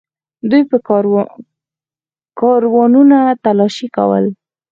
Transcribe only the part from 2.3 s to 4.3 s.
کاروانونه تالاشي کول.